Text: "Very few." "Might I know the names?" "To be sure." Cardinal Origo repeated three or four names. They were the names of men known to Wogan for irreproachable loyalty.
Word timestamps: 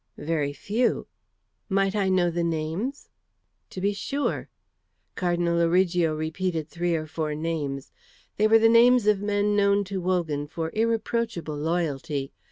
"Very 0.17 0.51
few." 0.51 1.05
"Might 1.69 1.95
I 1.95 2.09
know 2.09 2.31
the 2.31 2.43
names?" 2.43 3.07
"To 3.69 3.79
be 3.79 3.93
sure." 3.93 4.49
Cardinal 5.13 5.61
Origo 5.61 6.15
repeated 6.15 6.67
three 6.67 6.95
or 6.95 7.05
four 7.05 7.35
names. 7.35 7.91
They 8.37 8.47
were 8.47 8.57
the 8.57 8.67
names 8.67 9.05
of 9.05 9.21
men 9.21 9.55
known 9.55 9.83
to 9.83 10.01
Wogan 10.01 10.47
for 10.47 10.71
irreproachable 10.73 11.55
loyalty. 11.55 12.33